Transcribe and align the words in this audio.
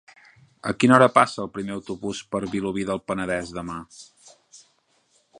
A 0.69 0.71
quina 0.83 0.93
hora 0.95 1.07
passa 1.17 1.43
el 1.43 1.49
primer 1.57 1.75
autobús 1.75 2.21
per 2.35 2.41
Vilobí 2.53 2.85
del 2.87 3.01
Penedès 3.11 3.51
demà? 3.59 3.77